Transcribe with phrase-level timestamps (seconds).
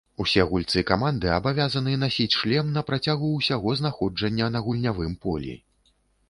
[0.23, 5.55] Усе гульцы каманды абавязаны насіць шлем на працягу ўсяго знаходжання на гульнявым полі.